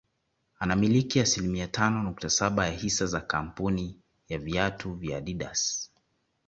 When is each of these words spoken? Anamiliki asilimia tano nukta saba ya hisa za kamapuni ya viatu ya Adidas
Anamiliki 0.59 1.19
asilimia 1.19 1.67
tano 1.67 2.03
nukta 2.03 2.29
saba 2.29 2.65
ya 2.67 2.71
hisa 2.73 3.05
za 3.05 3.21
kamapuni 3.21 3.97
ya 4.29 4.37
viatu 4.39 4.99
ya 5.03 5.17
Adidas 5.17 5.91